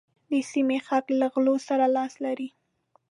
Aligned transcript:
د 0.29 0.31
سيمې 0.51 0.77
خلک 0.87 1.05
له 1.19 1.27
غلو 1.33 1.55
سره 1.67 1.85
لاس 1.95 2.13
لري. 2.25 2.49